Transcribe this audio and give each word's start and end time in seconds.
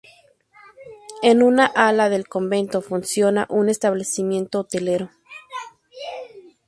En 1.21 1.43
una 1.43 1.67
ala 1.67 2.09
del 2.09 2.27
convento 2.27 2.81
funciona 2.81 3.45
un 3.51 3.69
establecimiento 3.69 4.61
hotelero. 4.61 5.11